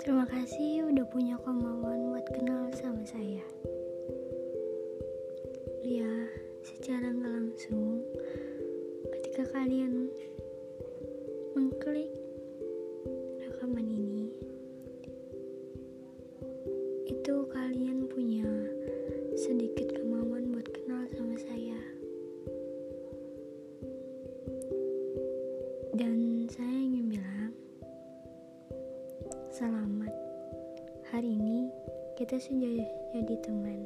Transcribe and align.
Terima 0.00 0.24
kasih 0.24 0.88
udah 0.88 1.04
punya 1.12 1.36
kemauan 1.44 2.08
buat 2.08 2.24
kenal 2.32 2.72
sama 2.72 3.04
saya. 3.04 3.44
Ya, 5.84 6.08
secara 6.64 7.12
nggak 7.12 7.28
langsung, 7.28 8.00
ketika 9.12 9.44
kalian 9.52 10.08
mengklik 11.52 12.08
rekaman 13.44 13.84
ini, 13.92 14.32
itu 17.04 17.44
kalian 17.52 18.08
punya 18.08 18.48
sedikit 19.36 20.00
kemauan 20.00 20.48
buat 20.48 20.64
kenal 20.72 21.04
sama 21.12 21.36
saya. 21.36 21.76
Dan 25.92 26.29
selamat. 29.50 30.14
Hari 31.10 31.26
ini 31.34 31.74
kita 32.14 32.38
sudah 32.38 32.86
jadi 33.10 33.34
teman. 33.42 33.82